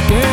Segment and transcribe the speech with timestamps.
[0.00, 0.27] あ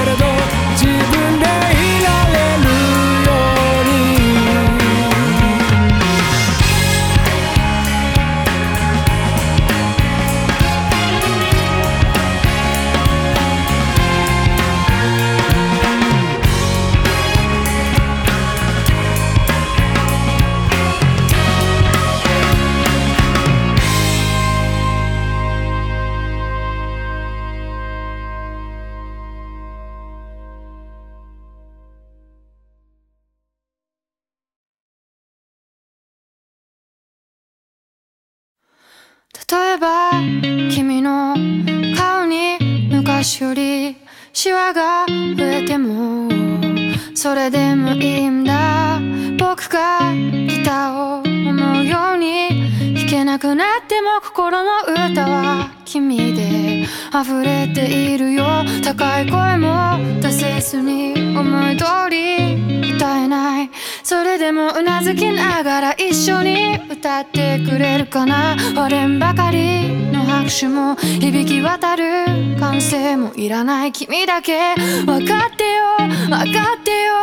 [44.45, 46.29] シワが増えても
[47.15, 48.99] それでもいいんだ。
[49.39, 58.63] 僕がギターを思うように弾けなくなっても心の歌は君で溢れているよ。
[58.83, 63.69] 高い声も出せずに思い通り歌えない。
[64.01, 68.55] それでもうなずきながら一緒に歌ってくれるかな。
[68.75, 72.25] 割れんばかりの拍手も響き渡る
[72.59, 74.73] 歓声もいらない君だけ。
[75.05, 75.97] 分かってよ。
[76.27, 77.13] 分かってよ。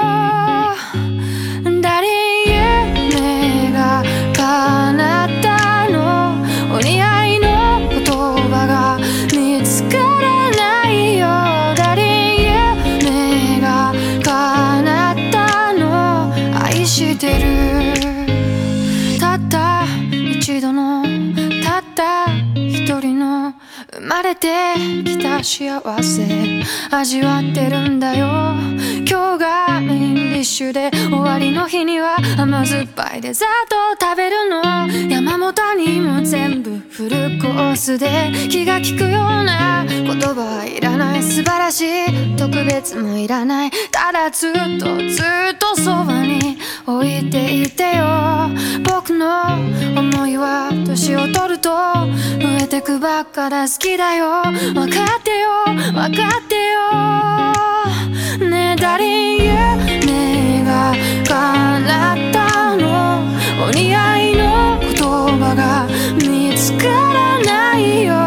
[1.82, 2.06] 誰
[2.47, 4.04] 夢が
[4.37, 5.62] 叶った？
[5.90, 6.21] のお
[24.12, 24.75] まれて
[25.06, 28.26] きた幸せ味わってるんだよ。
[29.09, 34.87] 今日がメインディッシュで終わりの日には甘酸っぱいデザートを食べるの。
[35.09, 38.31] 山本にも全部フルコースで。
[38.50, 39.11] 気が利くよう
[39.44, 41.23] な言葉はいらない。
[41.23, 42.37] 素晴らしい。
[42.37, 43.70] 特別もいらない。
[43.91, 45.23] ただずっとず
[45.55, 48.50] っとそばに置いていてよ。
[48.85, 49.55] 僕の
[49.97, 52.09] 思いは年を取ると増
[52.61, 53.62] えてくばっかだ。
[53.62, 54.43] 好きだよ。
[54.75, 55.49] 分かってよ。
[55.93, 56.72] 分かってよ。
[58.50, 60.93] ねえ誰夢が
[61.26, 63.22] 叶ったの？
[63.66, 64.94] お似合いの言
[65.38, 68.21] 葉が見つからないよ。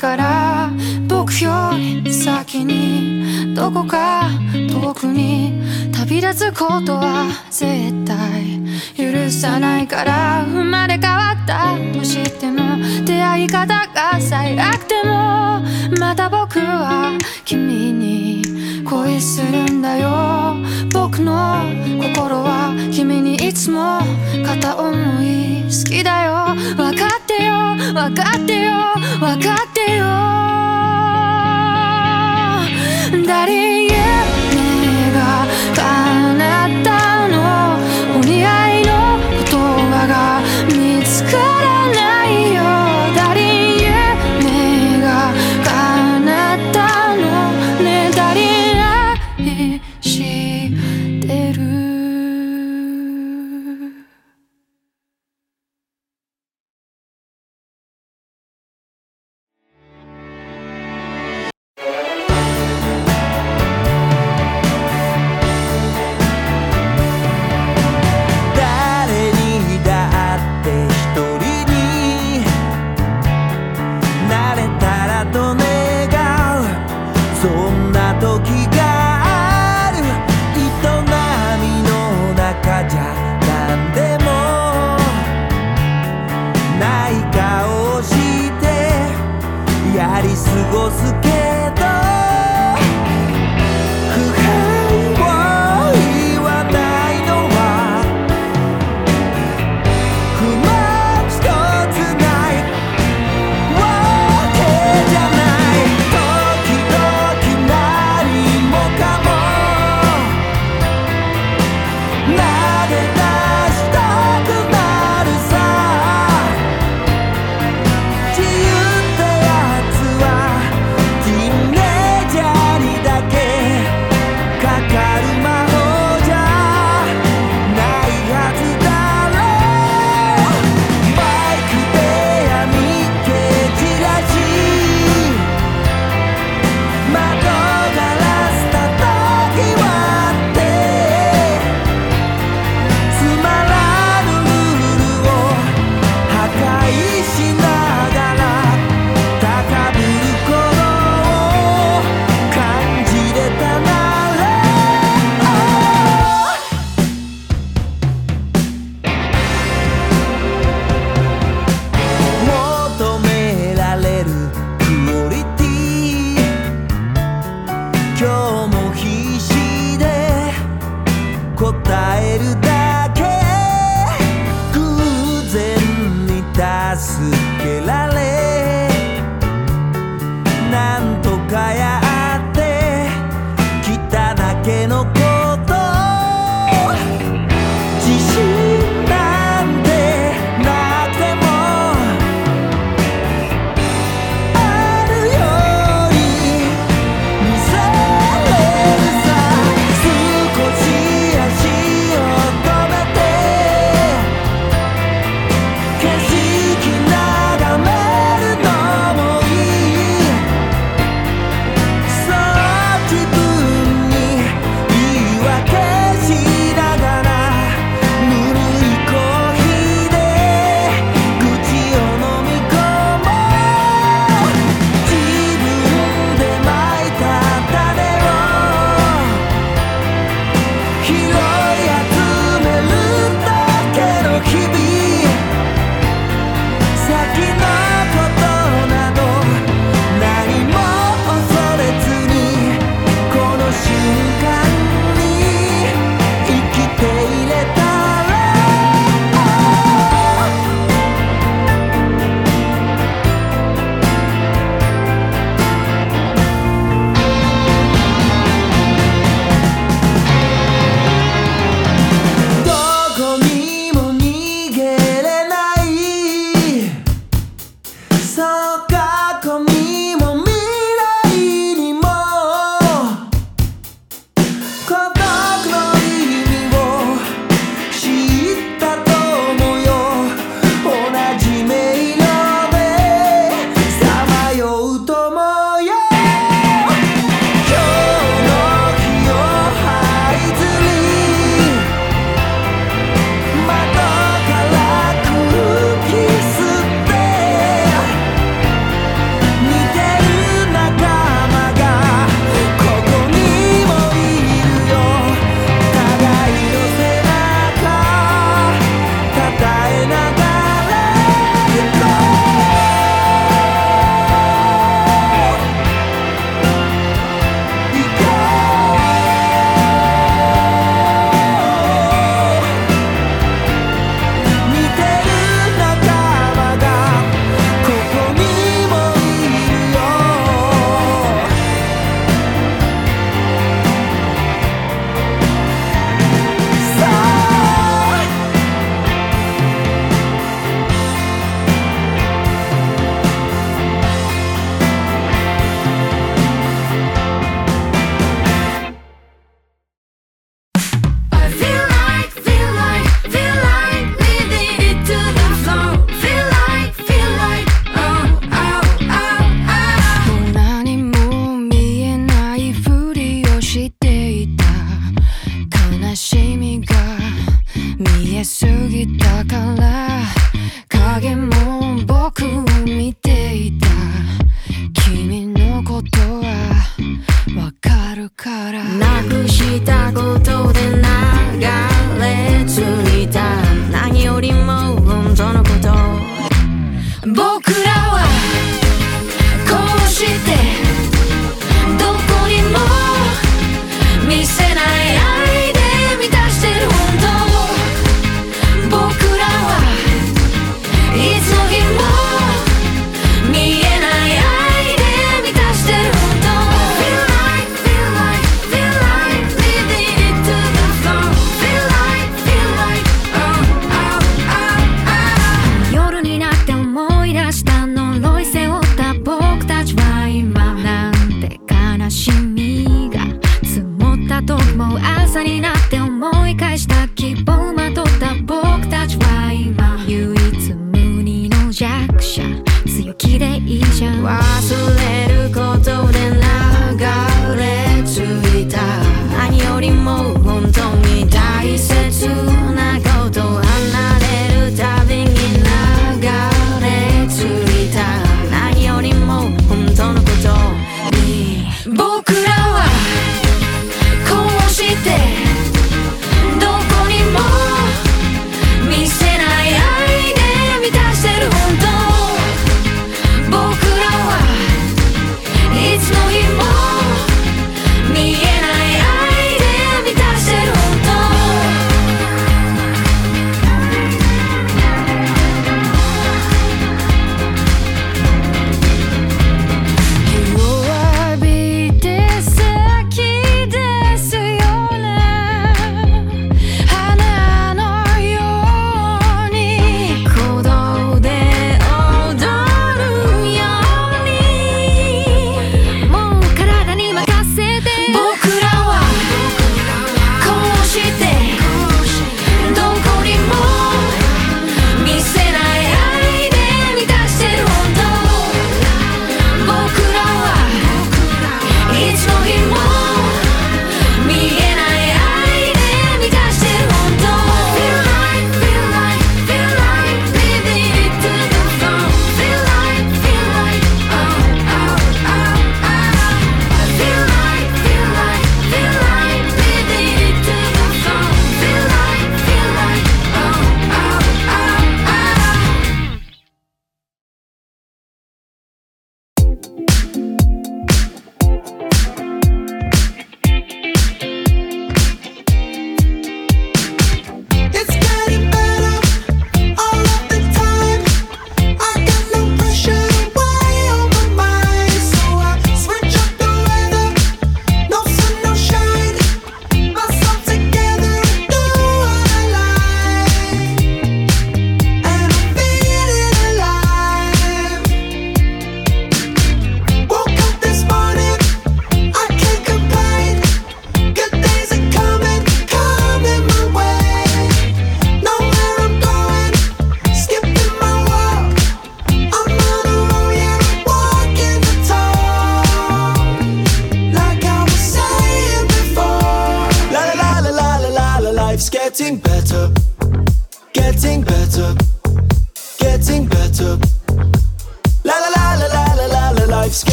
[0.00, 0.70] から
[1.06, 5.62] 僕より先にどこか遠くに
[5.92, 8.60] 旅立つことは絶対
[8.96, 11.76] 許さないから生まれ変わった。
[11.92, 15.60] としても出会い方が最悪でも
[15.98, 18.42] また僕は君に
[18.82, 20.56] 恋するんだよ。
[20.94, 21.62] 僕の
[22.00, 24.00] 心は君にいつも
[24.46, 24.90] 片思
[25.22, 27.19] い好きだよ分かってよ
[27.92, 28.70] 分かってよ。
[29.18, 30.29] 分かってよ。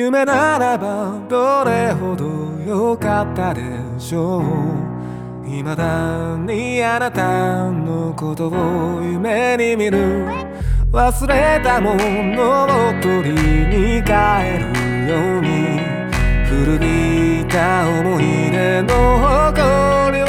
[0.00, 2.24] 夢ならばどれほど
[2.66, 3.60] 良かったで
[3.98, 10.26] しょう未だにあなたのことを夢に見る。
[10.90, 12.66] 忘れたものを
[13.02, 14.10] 取りに帰
[14.58, 14.64] る
[15.06, 15.78] ように。
[16.48, 19.18] 古びた思い出の
[19.50, 20.26] 誇りを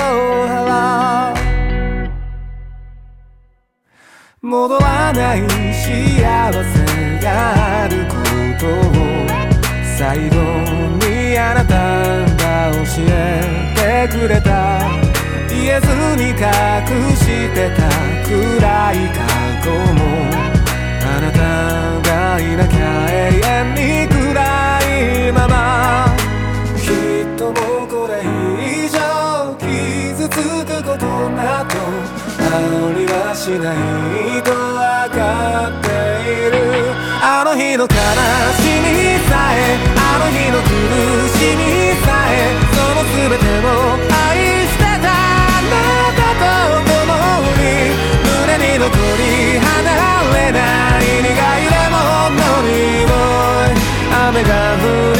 [0.47, 2.11] 払う
[4.41, 5.41] 戻らない
[5.73, 8.15] 幸せがあるこ
[8.59, 8.67] と
[9.37, 9.40] を。
[10.01, 10.35] 最後
[11.05, 11.75] にあなた
[12.41, 14.81] が教えてくれた
[15.47, 15.85] 言えず
[16.17, 16.37] に隠
[17.15, 17.85] してた
[18.25, 19.21] 暗い過
[19.63, 20.01] 去も
[21.05, 21.37] あなた
[22.09, 24.41] がいなきゃ永遠に暗
[25.27, 26.07] いまま
[26.77, 26.89] き
[27.21, 28.97] っともうこれ以上
[29.59, 30.33] 傷つ
[30.65, 31.77] くことなど
[32.39, 32.57] あ
[32.97, 35.80] りはしないと分かって
[37.51, 37.91] の日の悲し
[38.79, 40.71] みさえあの日の苦
[41.35, 41.59] しみ
[41.99, 43.67] さえその全てを
[44.07, 45.75] 愛してたあな
[46.15, 46.47] たと
[46.87, 47.11] 共
[47.59, 47.91] に
[48.23, 48.87] 胸に残
[49.19, 49.67] り離
[50.33, 50.59] れな
[50.97, 53.83] い苦いレモンの匂い
[54.29, 55.10] 雨が降る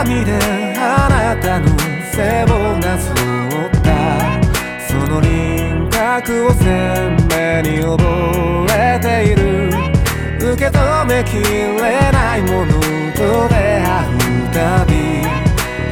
[0.00, 0.32] 鏡で
[0.78, 1.66] あなたの
[2.10, 3.12] 背をなぞ
[3.66, 4.40] った。
[4.80, 8.00] その輪郭を鮮明に覚
[8.70, 9.68] えている。
[10.38, 12.72] 受け止めきれないもの
[13.12, 15.20] と出会うたび。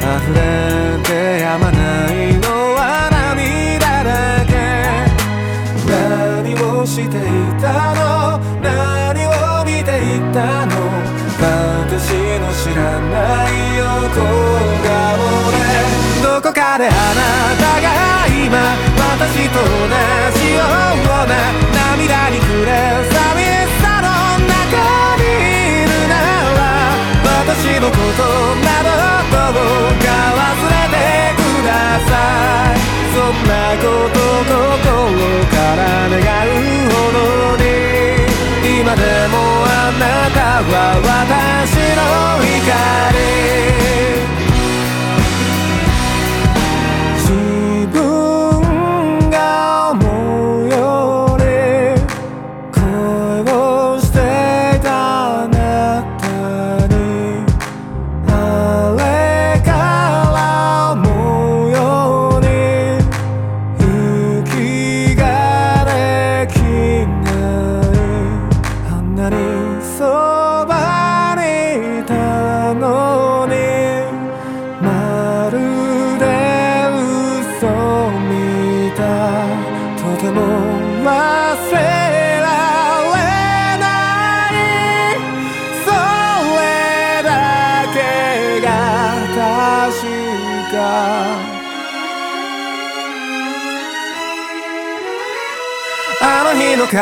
[0.01, 0.88] 溢れ
[16.79, 16.95] であな
[17.59, 17.91] たが
[18.31, 18.55] 今
[18.95, 19.67] 私と同
[20.39, 21.35] じような
[21.91, 22.71] 涙に暮れ
[23.03, 24.07] 寂しさの
[24.47, 24.79] 中
[25.19, 26.15] にいるな
[26.55, 26.63] ら
[27.51, 28.23] 私のこと
[28.63, 28.95] など
[29.51, 30.07] どうか
[30.39, 31.69] 忘れてくだ
[32.07, 32.11] さ
[32.71, 32.79] い。
[33.11, 34.87] そんなこと心
[35.51, 36.15] から願
[36.47, 36.55] う
[36.87, 37.67] ほどに
[38.79, 39.35] 今でも
[39.67, 41.78] あなたは私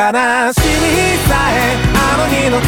[0.08, 2.64] 悲しみさえあの日の苦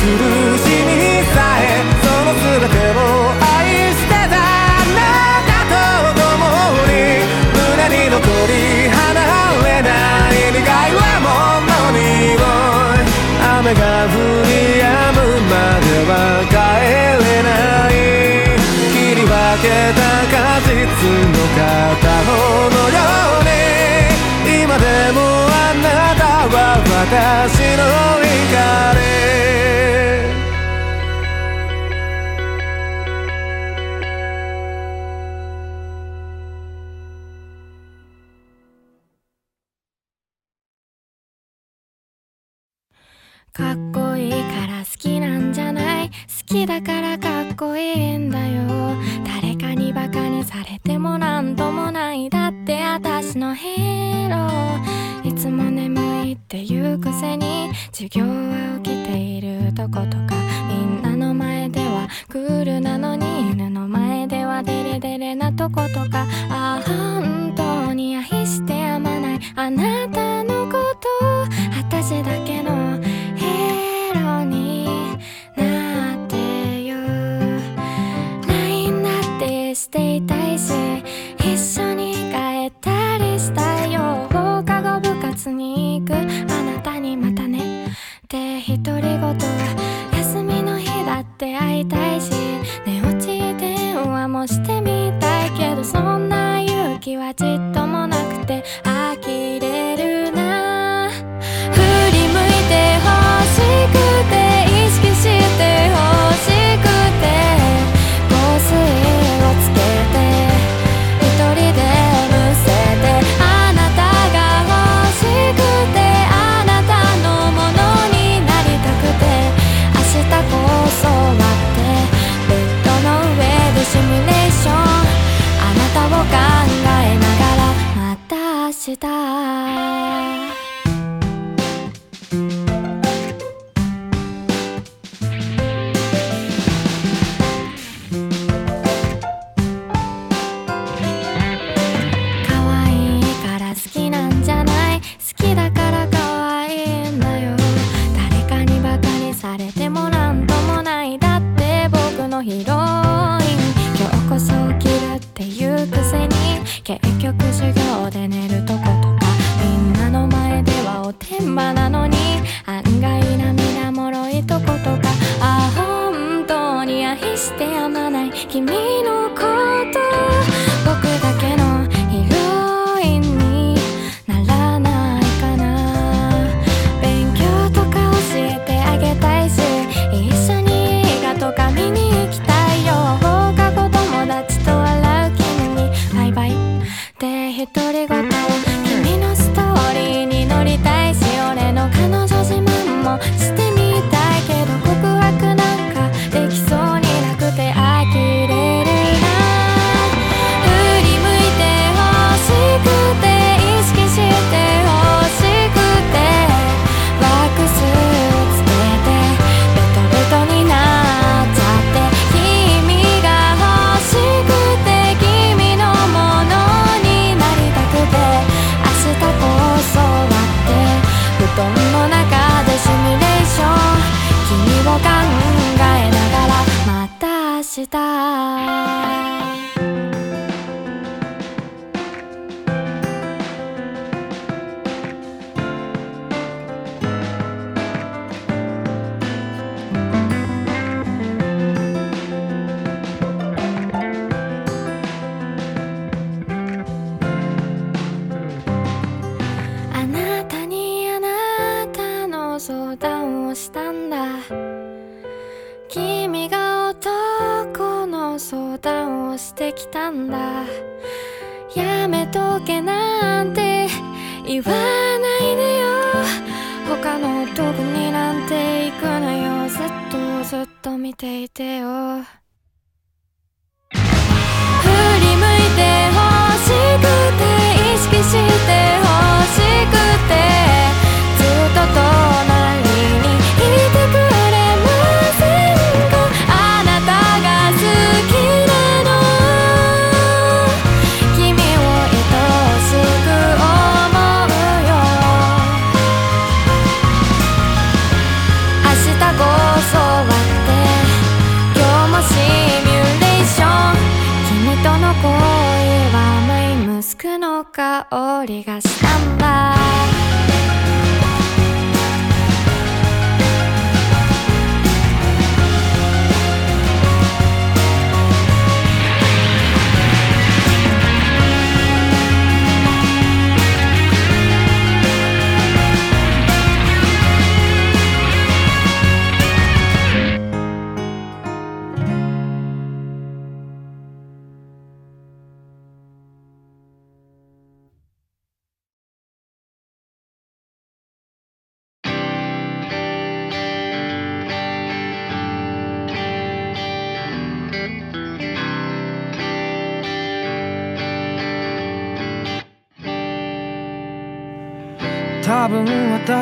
[0.59, 4.99] しみさえその全てを愛してたあな
[5.47, 6.27] たと共
[6.91, 6.91] に
[7.55, 8.19] 胸に残
[8.51, 8.51] り
[8.91, 9.15] 離
[9.63, 9.87] れな
[10.27, 13.07] い願いはものにおい
[13.39, 16.11] 雨が降り止むまでは
[16.51, 16.51] 帰
[17.23, 17.95] れない
[18.91, 19.31] 切り分
[19.63, 20.75] けた果実
[21.31, 21.88] の香
[46.81, 48.95] からかっこいいんだよ。
[49.25, 55.29] 誰かにバカにされてもなんともないだって私のヒーロー。
[55.29, 60.35] いつも眠いっていうくせに授業は起きているとことか。
[60.69, 66.25] みんなの前ではクールなのに犬の前ではデレデレなとことか。
[66.49, 71.09] ああ本当に愛してやまないあなたのこと。
[71.75, 72.48] 私だけ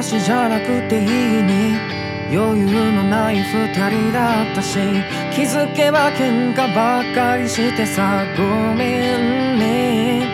[0.09, 1.07] じゃなくていい
[1.43, 1.75] に
[2.31, 4.79] 余裕のない二人だったし
[5.33, 8.43] 気づけば喧嘩ばっかりしてさご
[8.73, 10.27] めんね。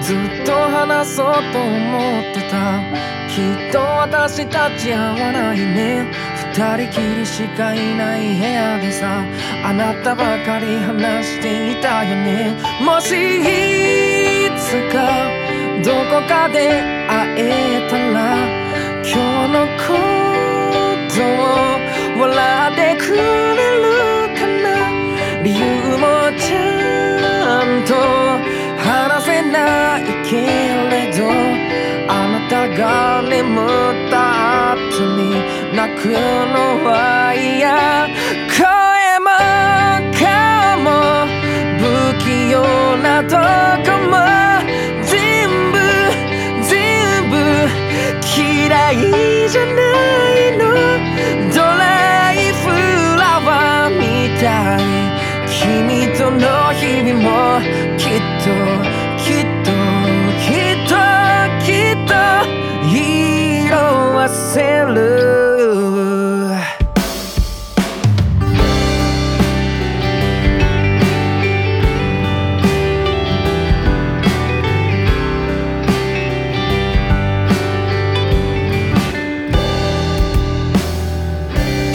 [0.00, 2.80] ずっと話そうと思ってた。
[3.28, 6.06] きっと私たち合わないね。
[6.52, 9.24] 二人きりしかいない部屋でさ
[9.64, 12.54] あなたばかり話していたよね。
[12.80, 15.02] もしいつか
[15.84, 18.33] どこかで会えたら
[30.24, 31.28] けれど
[32.08, 34.78] あなたが眠った後
[35.16, 35.20] に
[35.76, 38.08] 泣くのは嫌
[38.48, 38.58] 声
[39.20, 39.28] も
[40.18, 40.88] 顔も
[41.78, 41.82] 不
[42.24, 42.56] 器用
[43.02, 43.36] なと
[43.84, 44.14] こも
[45.04, 45.12] 全
[45.72, 45.76] 部
[46.62, 46.72] 全
[47.30, 47.32] 部
[48.24, 49.80] 嫌いじゃな
[50.32, 50.62] いの
[51.52, 52.64] ドライフ
[53.18, 54.02] ラワーみ
[54.40, 54.44] た
[54.76, 54.80] い
[55.46, 56.40] 君との
[56.72, 57.73] 日々も
[64.24, 64.94] 色あせる。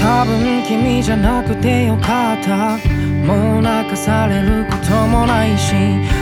[0.02, 2.78] 多分君じゃなくてよかった。
[3.26, 5.76] もう泣かされることもないし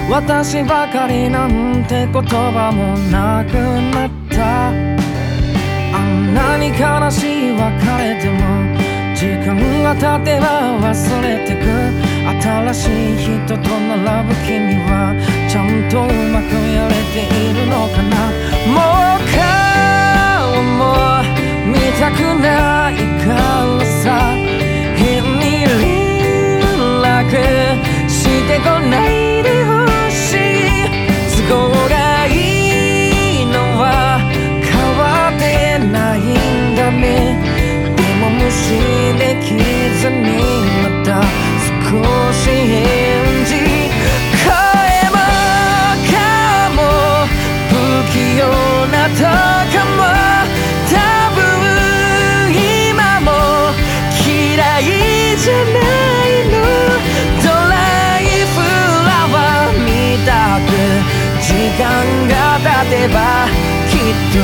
[0.09, 3.53] 私ばかりなんて言葉もなく
[3.95, 4.26] なった
[6.57, 7.61] に悲しい別
[7.97, 8.41] れでも
[9.15, 10.45] 時間が経てば
[10.79, 11.65] 忘れてく。
[12.27, 15.15] 新しい人と並ぶ君は
[15.49, 18.13] ちゃんとうまくやれているのかな。
[18.67, 18.77] も
[19.15, 20.79] う顔も
[21.65, 22.93] 見たくない
[23.25, 24.05] からさ。
[24.95, 26.61] 変に連
[27.01, 27.25] 絡
[28.07, 28.13] し
[28.47, 29.09] てこない
[29.41, 29.71] でほ
[30.11, 30.37] しい。
[31.47, 31.95] 都合が
[35.57, 37.35] わってないんだね。
[37.95, 38.79] でも無視
[39.17, 39.45] でき
[39.99, 40.25] ずに
[40.83, 41.21] また
[41.63, 42.01] 少
[42.33, 43.49] し返事
[44.43, 44.49] 声
[45.11, 45.15] も
[46.11, 46.15] 顔
[46.75, 46.79] も
[47.69, 47.73] 不
[48.11, 48.41] 器用
[48.87, 49.19] なと
[49.71, 49.99] こも。
[50.89, 50.93] 多
[51.35, 51.37] 分
[52.53, 53.27] 今も
[54.25, 54.29] 嫌
[54.79, 54.81] い
[55.37, 56.55] じゃないの
[57.43, 57.73] ドラ
[58.21, 58.55] イフ
[59.05, 59.87] ラワーみ
[60.25, 60.29] た
[60.65, 60.69] く
[61.41, 61.83] 時間
[62.27, 63.17] が経てば
[63.89, 63.99] きっ
[64.33, 64.35] と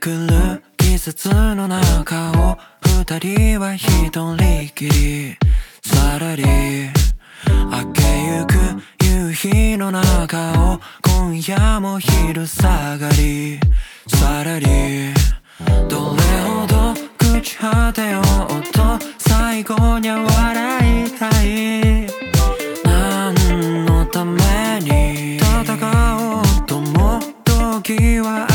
[0.00, 2.58] 荒れ狂う季節の中を
[3.04, 5.36] 二人は一人きり
[5.82, 8.54] さらり明けゆく
[9.04, 13.60] 夕日の中を今夜も昼下がり。
[14.06, 14.66] さらり
[15.88, 22.08] どれほど朽ち果てようと最後には笑いたい。
[22.84, 25.76] 何のために戦
[26.18, 28.49] おうとも時は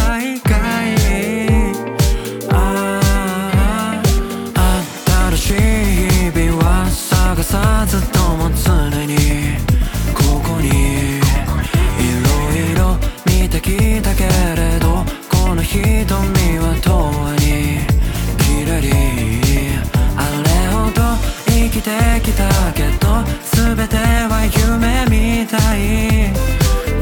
[21.75, 21.91] きて
[22.23, 23.21] きたけど
[23.51, 26.31] 全ては夢みたい。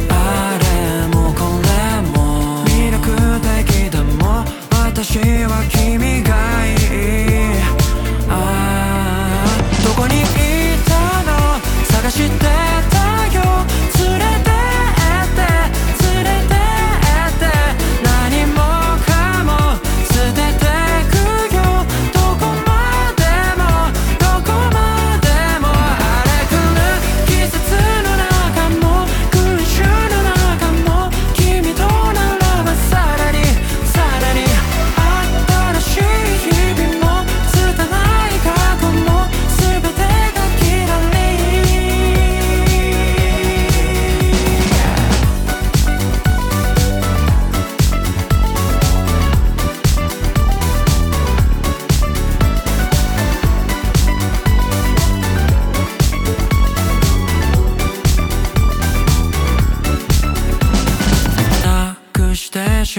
[0.10, 3.06] あれもこれも魅力
[3.62, 6.83] 的だもん私は君がいる。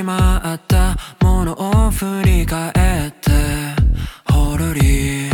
[0.05, 2.71] まったものを振り返
[3.09, 3.31] って
[4.31, 5.31] ほろり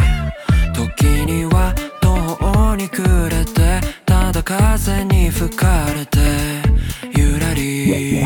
[0.72, 6.18] 時には途方に暮れてただ風に吹かれて
[7.16, 8.22] ゆらり。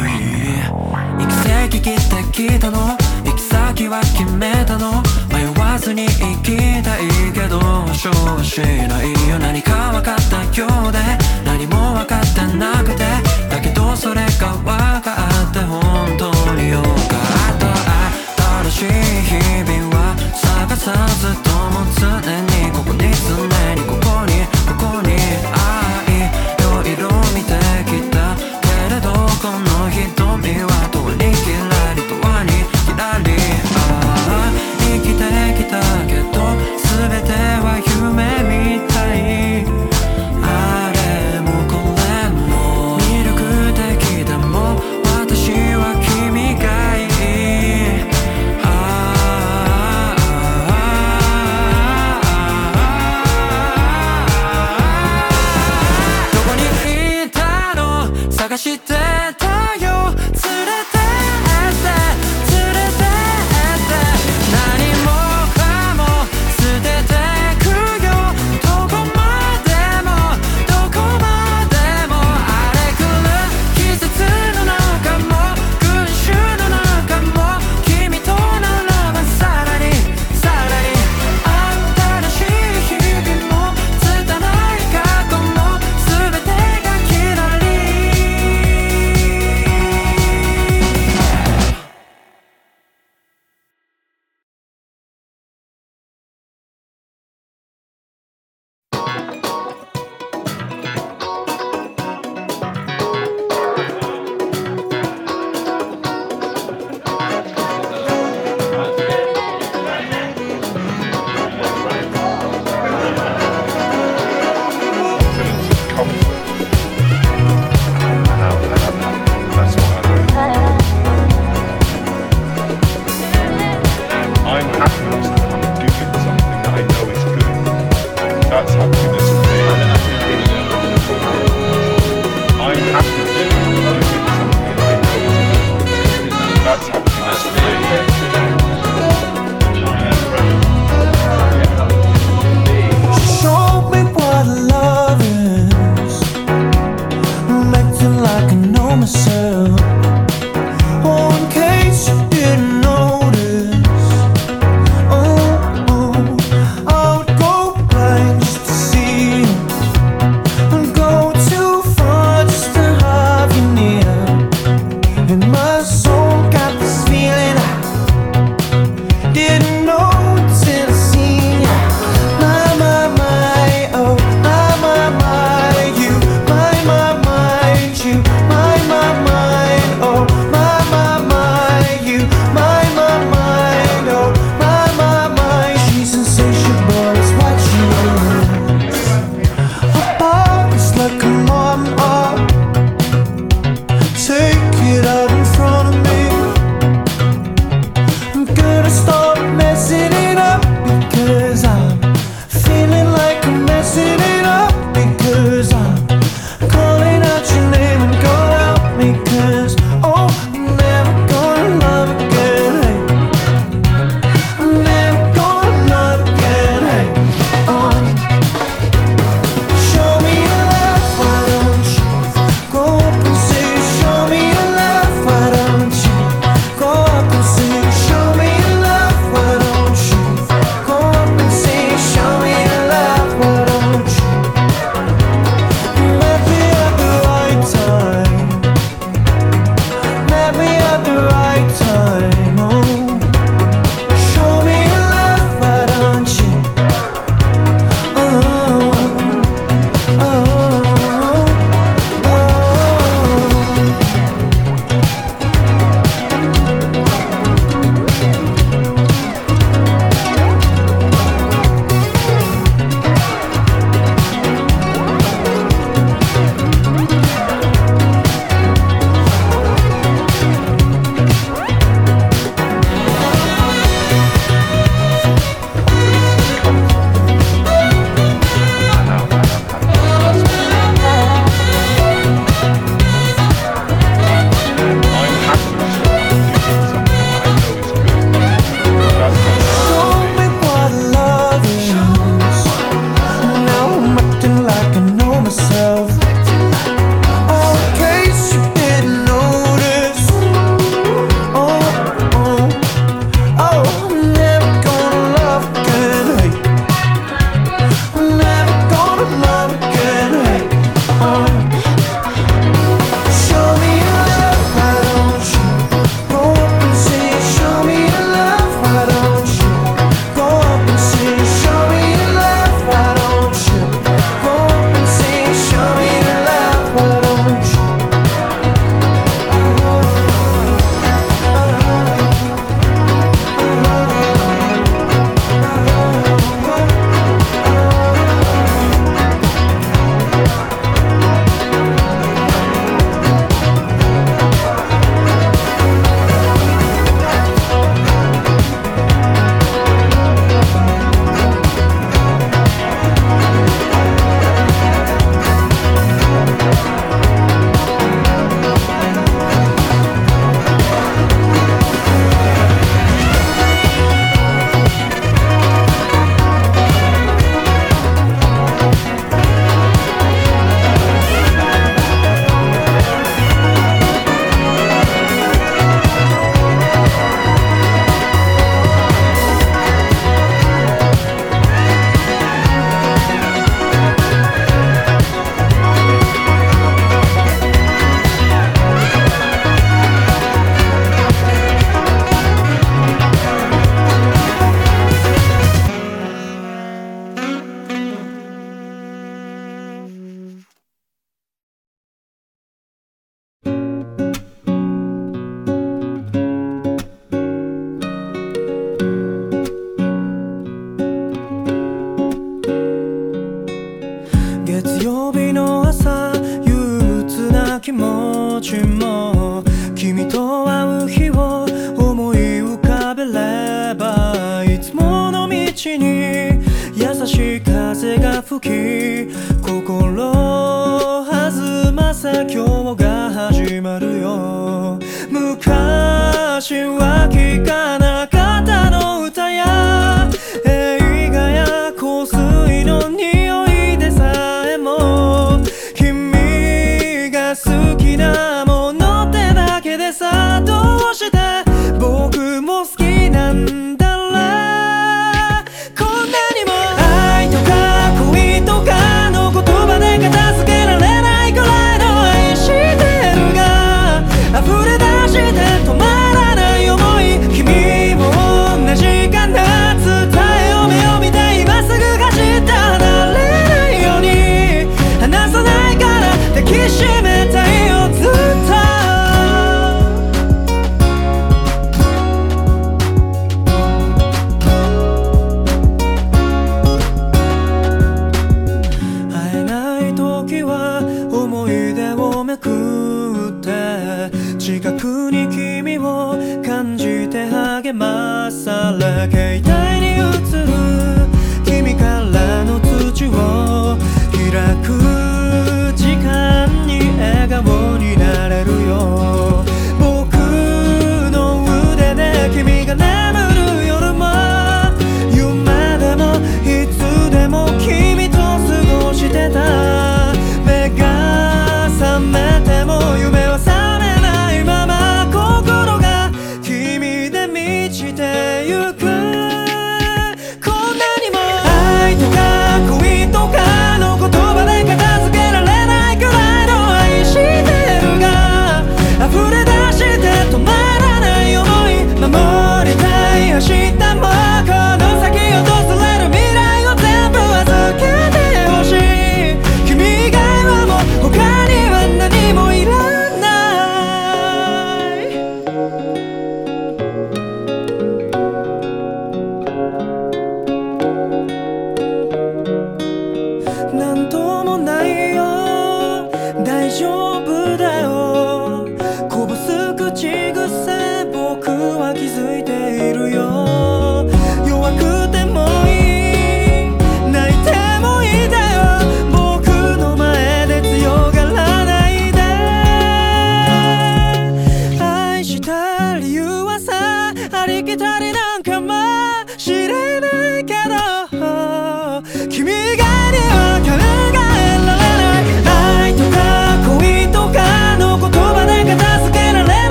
[1.16, 2.00] 行き先切って
[2.32, 2.98] きたの？
[3.24, 5.02] 行き先は決めたの？
[5.32, 6.10] 迷わずに行
[6.42, 8.12] きたいけど保証
[8.44, 9.38] しないよ。
[9.38, 9.73] 何か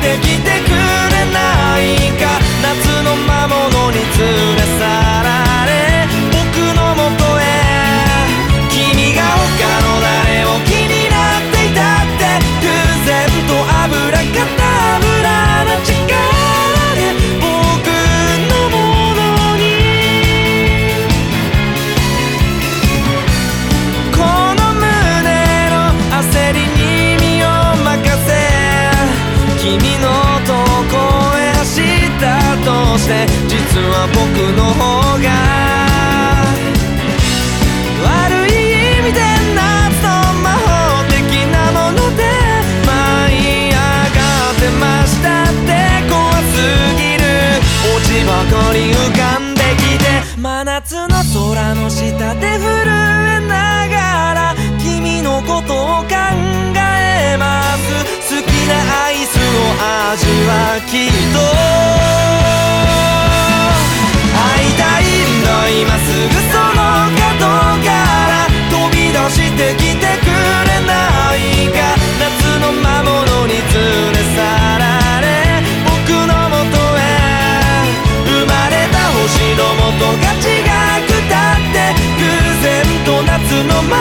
[0.00, 0.45] てきて
[34.06, 34.22] は僕
[34.56, 35.26] の方が
[38.06, 39.18] 悪い意味で
[39.54, 40.08] 夏の
[40.42, 41.18] 魔法的
[41.50, 42.22] なもので
[42.86, 43.34] 舞い
[43.66, 43.82] 上が
[44.52, 45.70] ってましたって
[46.08, 46.54] 怖す
[46.96, 47.24] ぎる。
[47.96, 50.04] 落ちばかり浮かんできて
[50.38, 53.94] 真夏の空の下で震えなが
[54.34, 56.14] ら君のことを考
[56.76, 57.82] えます。
[58.30, 58.72] 好きな
[59.06, 59.42] アイスの
[60.12, 60.50] 味は
[60.86, 61.36] きっと。
[65.78, 67.44] 今すぐその角
[67.84, 71.76] から飛び出してきてくれないか
[72.16, 72.24] 夏
[72.64, 73.60] の魔物に連
[74.10, 74.40] れ去
[74.80, 77.04] られ僕のもとへ
[78.24, 80.64] 生まれた星の元が違
[81.04, 82.24] くたって偶
[82.62, 82.64] 然
[83.04, 84.00] と夏の魔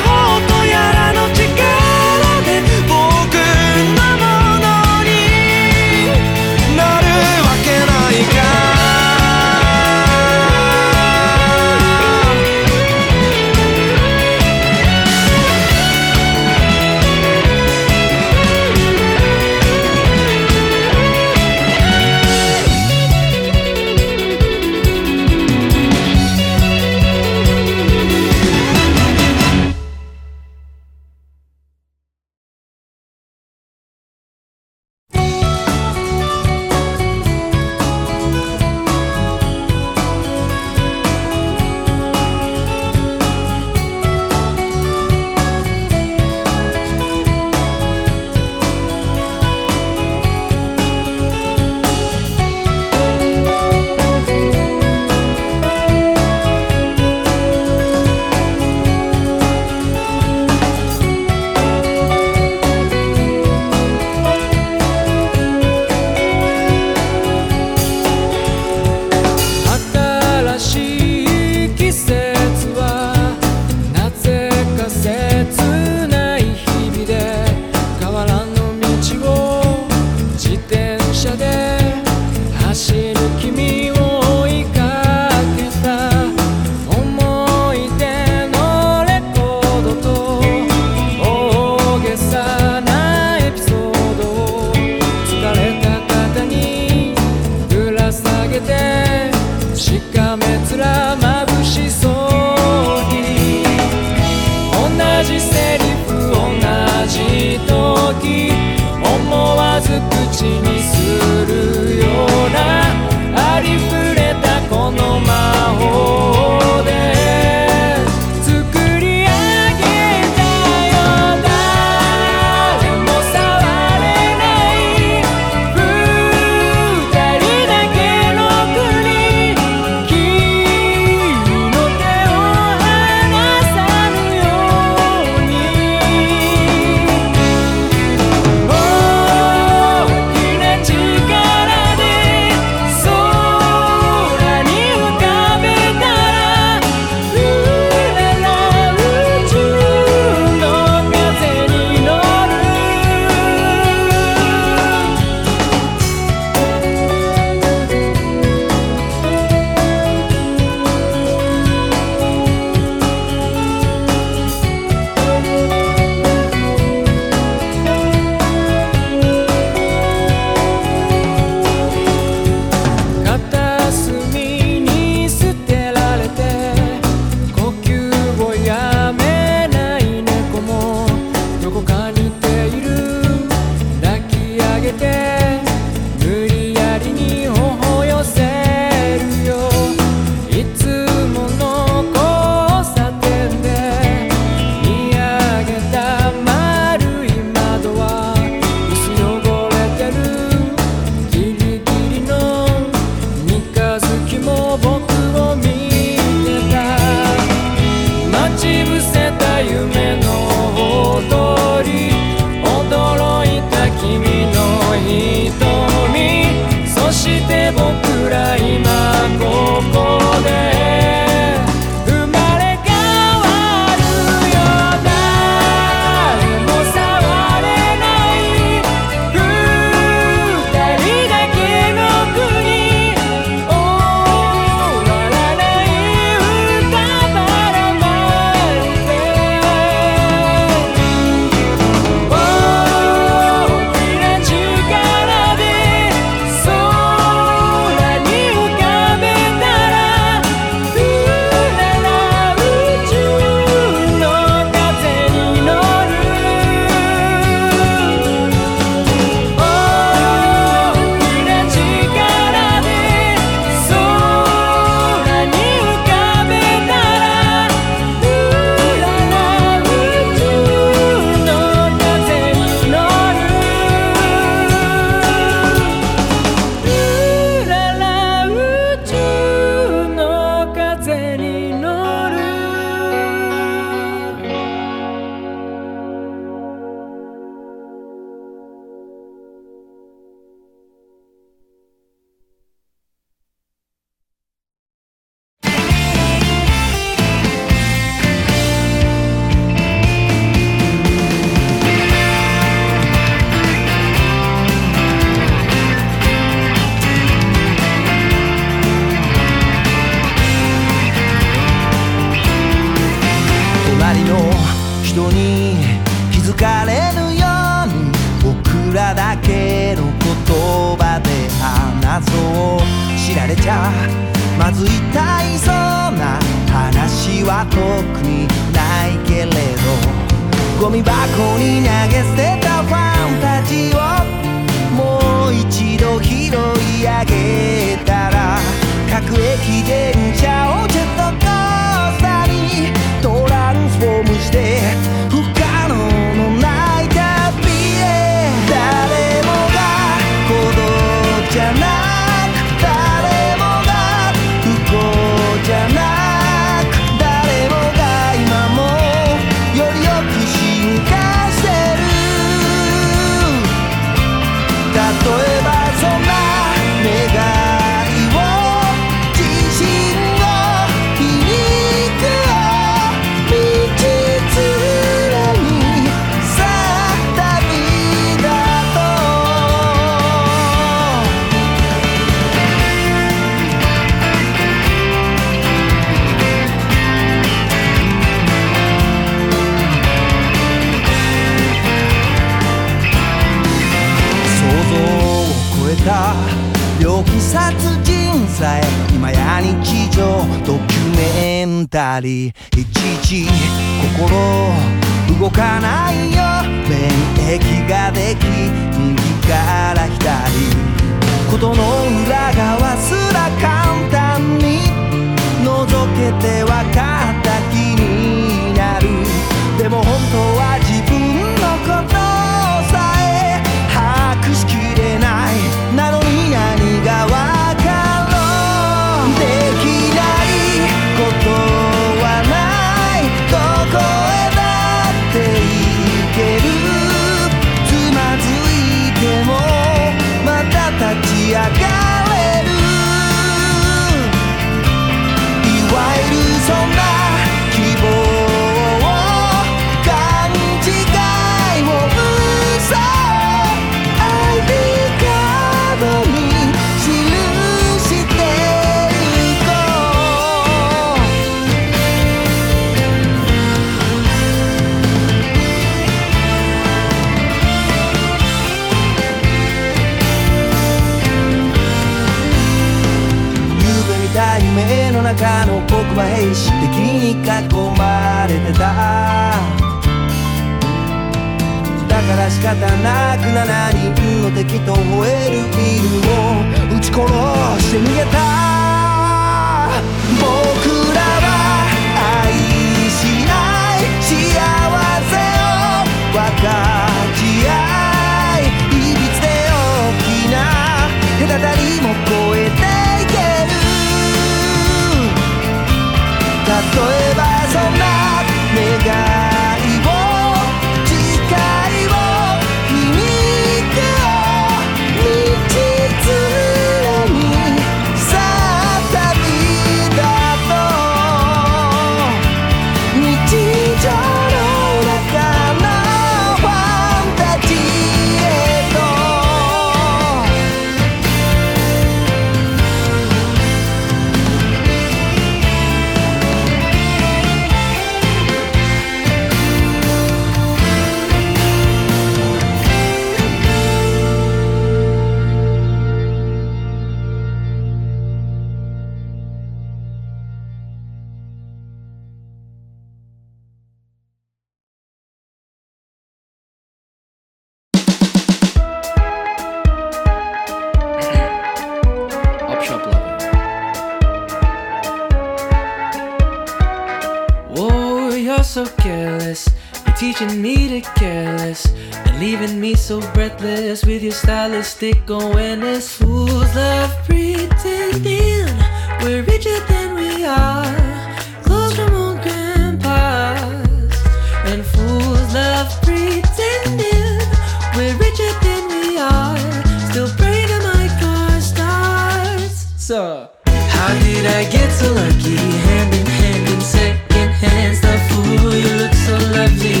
[593.10, 593.48] answer.
[593.66, 595.56] How did I get so lucky?
[595.56, 598.74] Hand in hand in second hands, the fool.
[598.74, 600.00] you look so lovely.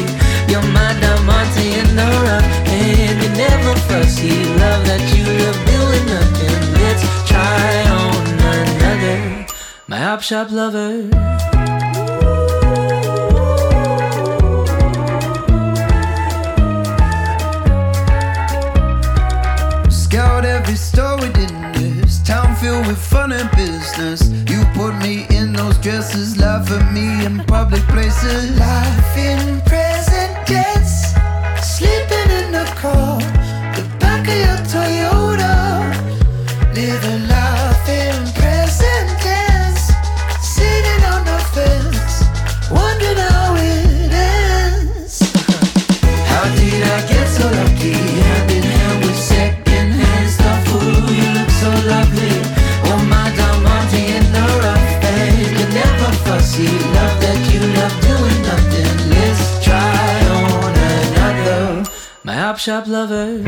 [0.50, 2.44] You're my diamante and the rough.
[2.68, 4.44] And you never fussy.
[4.60, 6.30] Love that you love building up.
[6.48, 9.46] And let's try on another.
[9.86, 11.08] My op shop lover.
[22.88, 24.30] with fun and business.
[24.50, 28.58] You put me in those dresses, laugh at me in public places.
[28.58, 31.12] Life in present tense,
[31.60, 33.18] sleeping in the car,
[33.76, 35.54] the back of your Toyota,
[36.74, 37.27] living.
[62.58, 63.38] Shop Lover.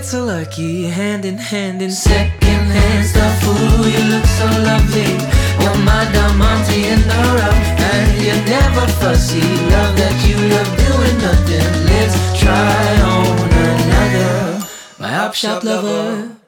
[0.00, 3.36] It's a lucky hand in hand in second hand stuff.
[3.46, 5.12] Ooh, you look so lovely.
[5.60, 9.42] You're my diamante in the rough, and you're never fussy.
[9.42, 11.70] Love that you love doing nothing.
[11.84, 13.36] Let's try on
[13.68, 14.66] another.
[14.98, 16.39] My op shop lover.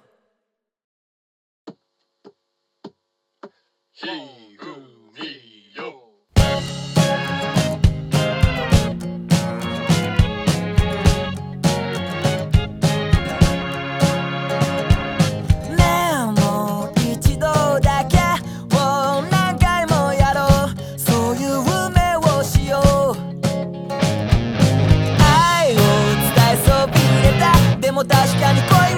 [28.02, 28.91] も確かに恋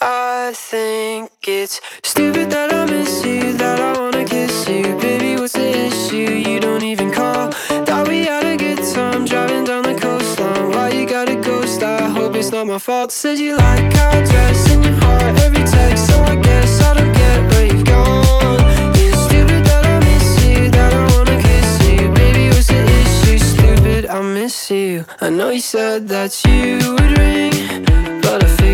[0.00, 4.96] I think it's stupid that I miss you, that I wanna kiss you.
[4.98, 6.32] Baby, what's the issue?
[6.48, 7.50] You don't even call.
[7.86, 10.70] Thought we had a good time driving down the coastline.
[10.70, 11.82] Why you gotta ghost?
[11.82, 13.12] I hope it's not my fault.
[13.12, 17.12] Said you like I dress in your heart every text, so I guess I don't
[17.12, 18.60] get where you've gone.
[18.96, 22.08] It's stupid that I miss you, that I wanna kiss you.
[22.14, 23.38] Baby, what's the issue?
[23.38, 25.04] Stupid, I miss you.
[25.20, 27.52] I know you said that you would ring,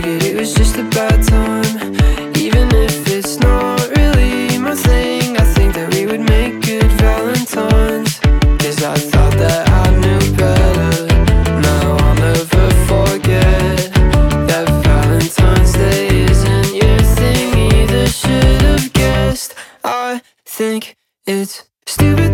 [0.03, 1.75] figured it was just a bad time.
[2.37, 8.21] Even if it's not really my thing, I think that we would make good Valentines.
[8.63, 10.95] Cause I thought that I knew better.
[11.69, 13.77] Now I'll never forget
[14.51, 18.07] that Valentine's Day isn't your thing either.
[18.07, 19.55] Should have guessed.
[19.83, 20.97] I think
[21.27, 22.26] it's stupid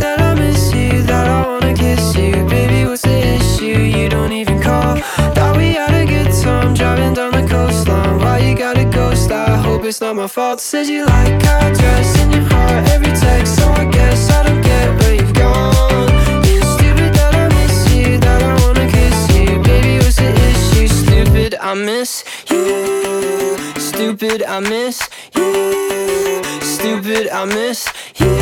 [9.93, 10.59] it's not my fault.
[10.59, 14.43] Said you like how I dress in your heart every text, so I guess I
[14.45, 16.09] don't get where you've gone.
[16.45, 19.61] It's stupid that I miss you, that I wanna kiss you.
[19.69, 20.89] Baby, what's the issue?
[20.89, 23.59] Stupid, I miss you.
[23.77, 24.99] Stupid, I miss
[25.37, 26.43] you.
[26.63, 27.87] Stupid, I miss
[28.17, 28.33] you.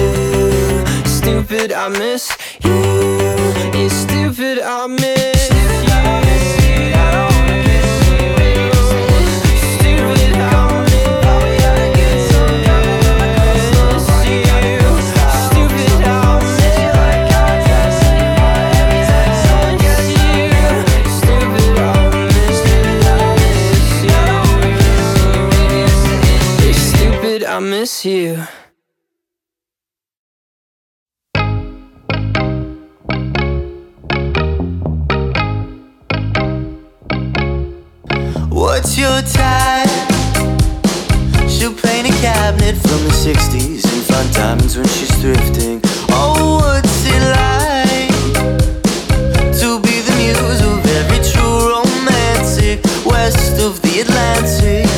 [1.18, 2.30] Stupid, I miss
[2.62, 2.78] you.
[3.74, 6.29] It's stupid, I miss you.
[27.80, 28.36] miss you.
[38.50, 39.88] What's your type?
[41.48, 45.80] She'll paint a cabinet from the 60s and find diamonds when she's thrifting.
[46.10, 48.12] Oh, what's it like
[49.60, 54.89] to be the muse of every true romantic west of the Atlantic?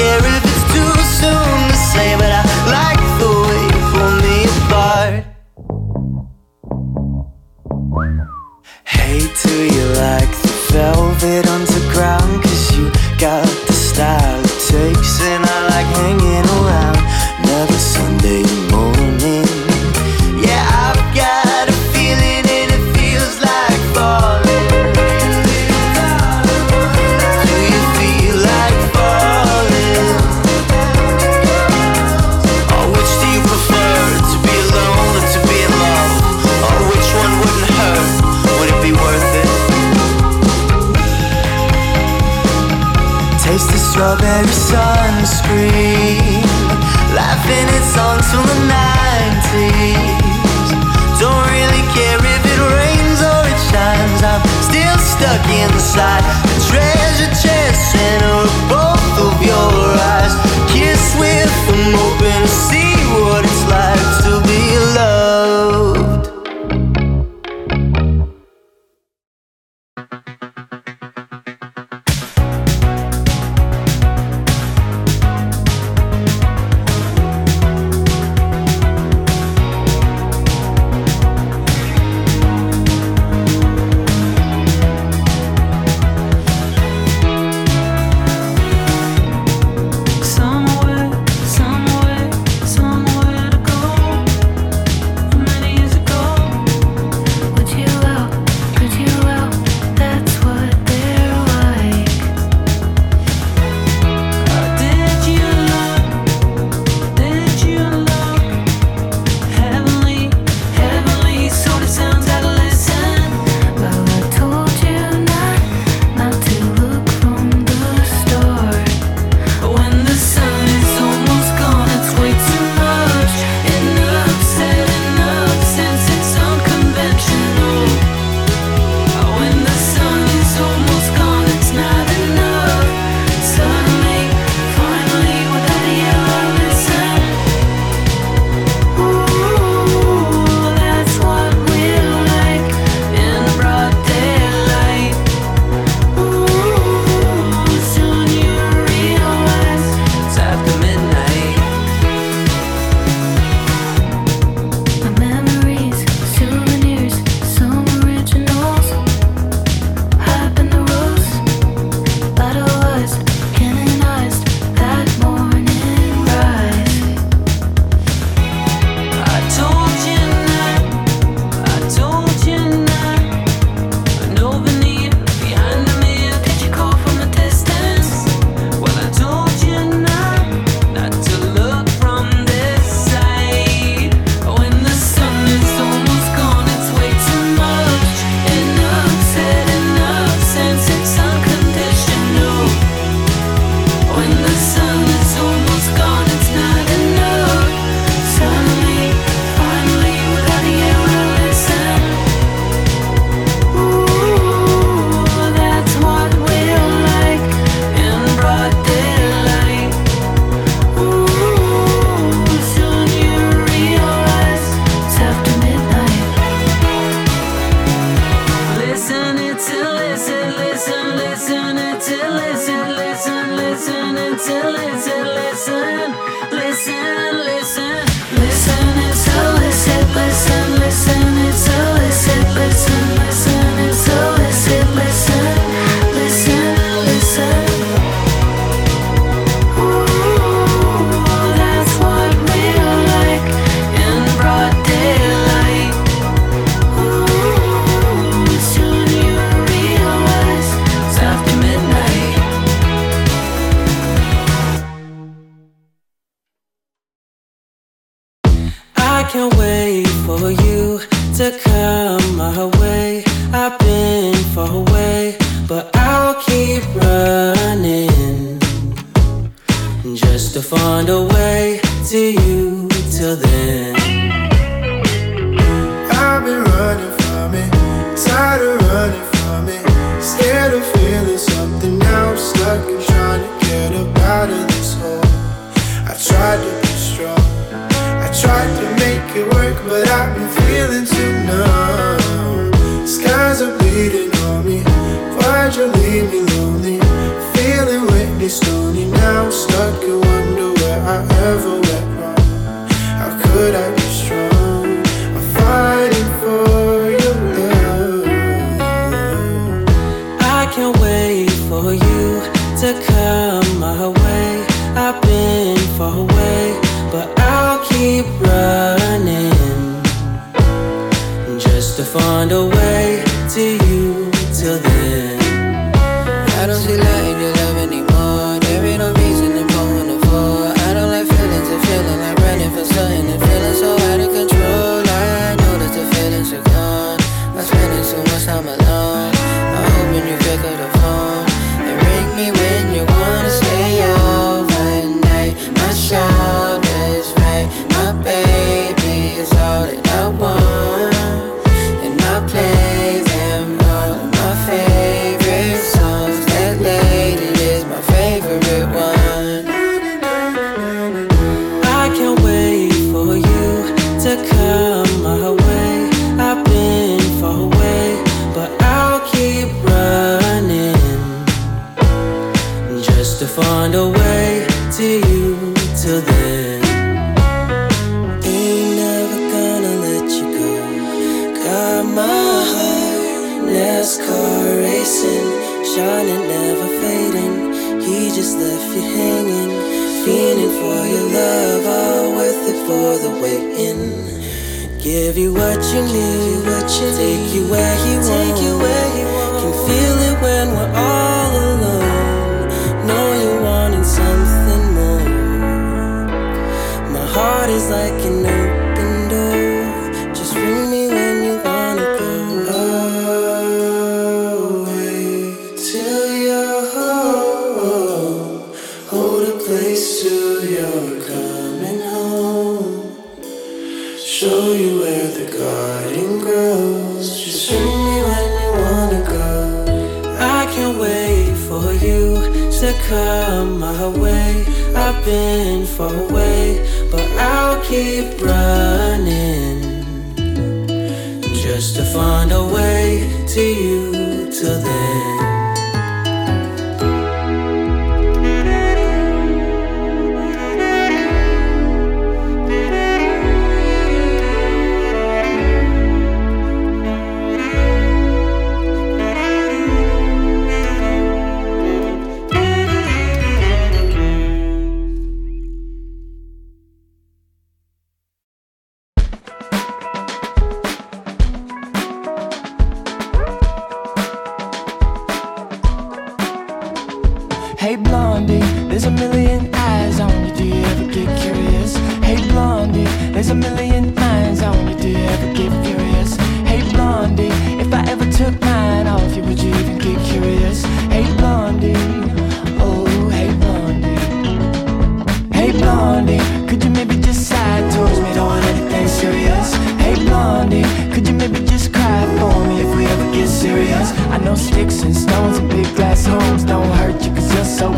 [0.00, 0.49] carry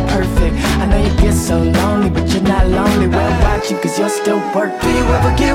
[0.08, 0.54] perfect.
[0.80, 3.08] I know you get so lonely, but you're not lonely.
[3.08, 4.78] Well, watch you, cause you're still working.
[4.80, 5.54] Do you ever get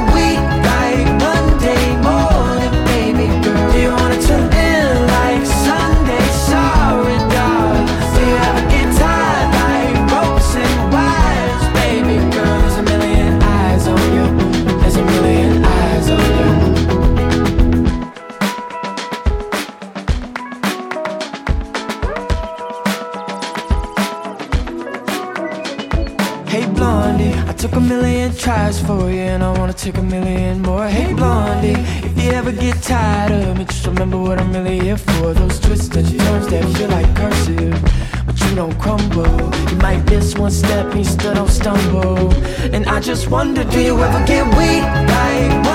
[29.78, 30.88] took a million more.
[30.88, 31.74] Hey Blondie,
[32.04, 35.34] if you ever get tired of me Just remember what I'm really here for.
[35.34, 37.80] Those twists and turns that feel like cursive
[38.26, 39.38] But you don't crumble.
[39.70, 42.34] You might miss one step and you still don't stumble.
[42.74, 44.82] And I just wonder, do you ever get weak?
[44.82, 45.67] Like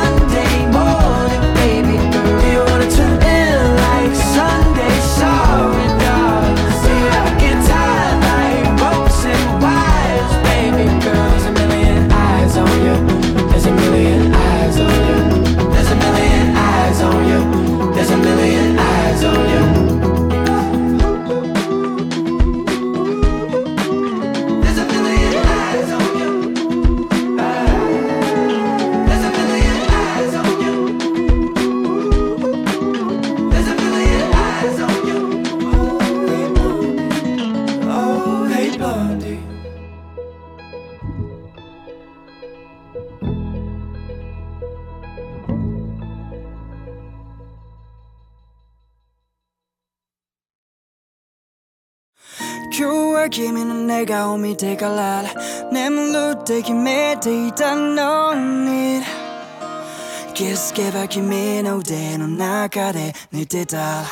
[60.72, 64.04] 気づけば君の腕の中で寝てた。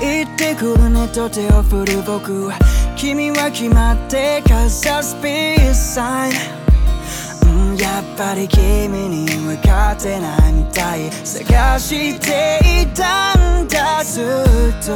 [0.00, 2.50] 行ってくるねと手を振る僕。
[2.96, 7.76] 君は決まってかざすピースサイン。
[7.76, 11.10] やっぱり君に分かってないみたい。
[11.24, 14.92] 探していたんだずっと。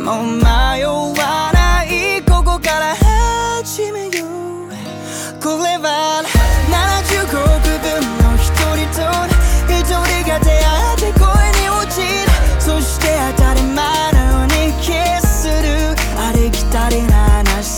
[0.00, 2.96] もう迷わないここから
[3.62, 4.70] 始めよう。
[5.42, 6.22] これは
[6.70, 8.21] 75億分。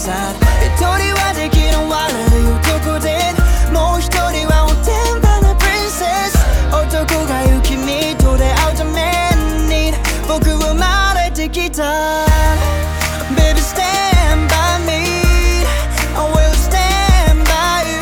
[0.04, 0.12] さ
[0.60, 0.84] 一人
[1.16, 3.08] は出来の悪い男で
[3.72, 6.36] もう一人はおてんばなプリンセス
[6.68, 9.00] 男が行き君と出会うため
[9.64, 9.96] に
[10.28, 12.26] 僕は生まれてきた
[13.34, 15.64] Baby stand by me.
[16.12, 17.96] I will stand by you.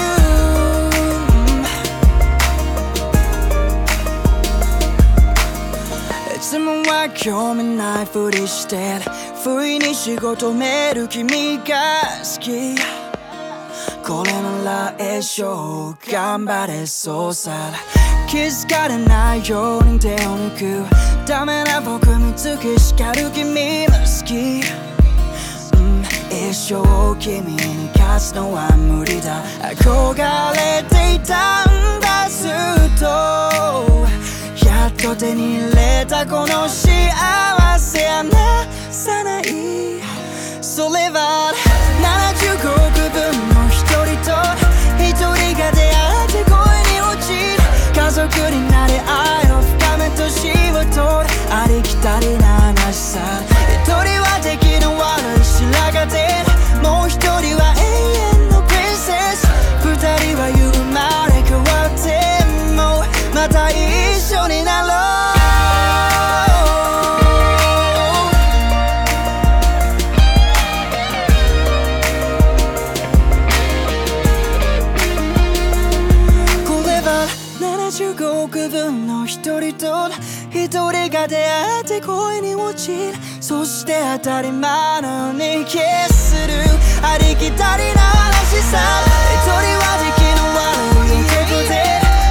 [6.34, 8.98] いつもは興味ないふりして
[9.44, 12.76] 不意に仕事める君が好き。
[14.06, 14.32] これ
[14.64, 17.50] なら一生頑張れそうさ。
[18.28, 21.26] 気づかれないように手を抜く。
[21.26, 24.62] ダメな僕見つけ叱る君も好き、
[25.76, 29.42] うん、一生君に勝つのは無理だ。
[29.74, 30.14] 憧
[30.52, 32.50] れていたんだずっ
[32.96, 33.82] と。
[34.64, 37.10] やっと手に入れたこの幸
[37.78, 39.44] せ離さない。
[40.60, 41.52] それは
[42.02, 43.22] 75億分
[43.54, 44.30] の一人と
[45.02, 45.26] 一人
[45.58, 45.96] が出会
[46.26, 46.54] って恋
[46.92, 47.60] に落ちる。
[47.94, 51.32] 家族になり愛を深め年を取る。
[51.50, 53.51] ありきたりな話さ。
[81.92, 83.18] て恋に落ちる。
[83.40, 85.78] そして当たり前のようにキ
[86.08, 86.52] スする。
[87.02, 88.78] ありきたりな話さ
[89.34, 90.64] 一人は出来の悪
[91.08, 91.36] い男
[91.68, 91.72] で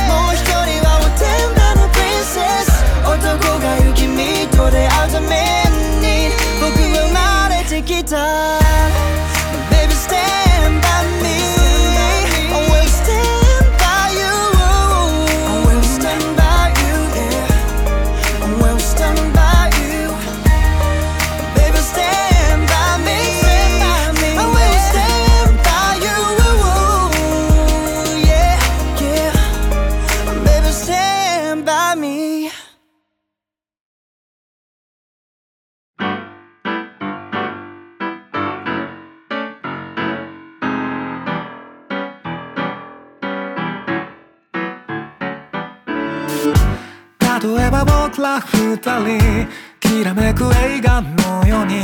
[0.08, 2.72] もう一人はおてんばのプリンセス。
[3.06, 5.30] 男がいる君と出会うため
[6.02, 6.06] に
[6.60, 8.18] 僕は生まれてきた。
[48.42, 49.48] 二人
[49.80, 51.82] きらめく映画のように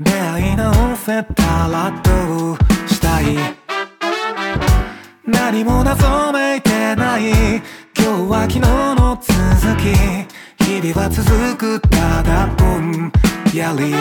[0.00, 2.56] 出会い直せたらどう
[2.88, 3.36] したい。
[5.26, 7.30] 何も謎めいてない。
[7.96, 9.94] 今日は昨日の続き。
[10.64, 13.12] 日々は続くただぼん
[13.52, 13.92] やり。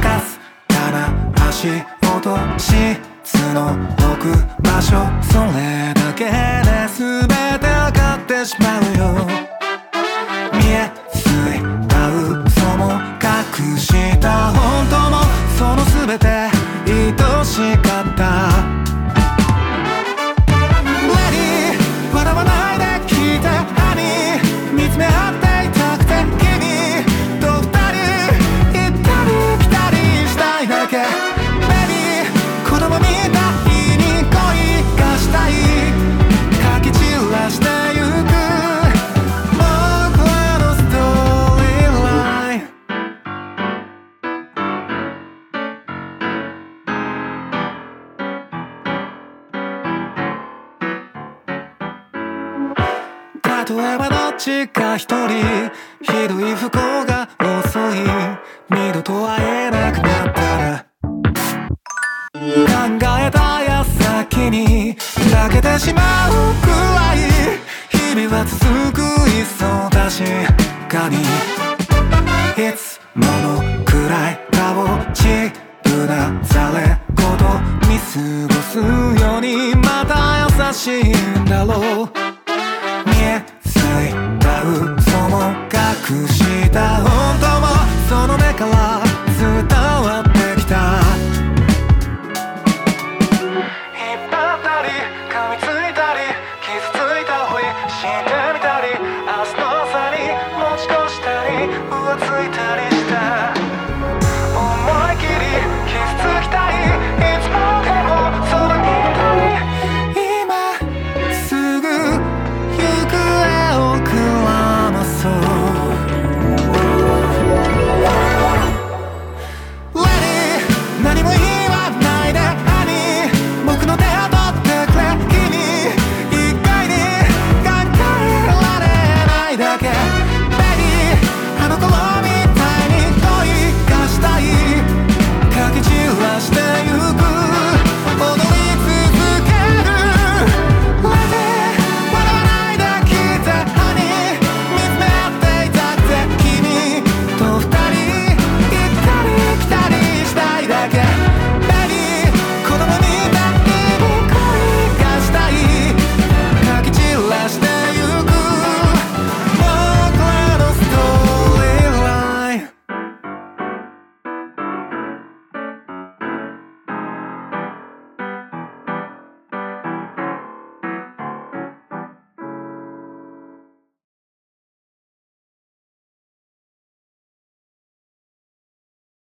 [0.00, 0.38] かす
[0.68, 1.68] かな足
[2.02, 3.72] 音質の
[4.12, 4.96] 置く場所。
[5.22, 6.30] それだけで
[6.96, 9.59] 全てわかってしまうよ。